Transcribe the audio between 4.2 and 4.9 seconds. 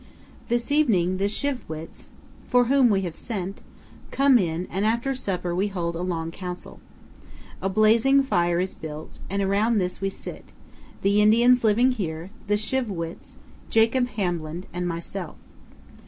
in, and